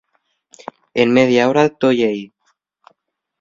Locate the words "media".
1.17-1.43